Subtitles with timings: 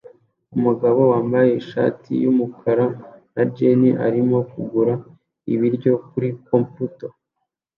[0.55, 2.85] Umugabo wambaye ishati yumukara
[3.33, 4.93] na jans arimo kugura
[5.53, 7.01] ibiryo kuri comptoir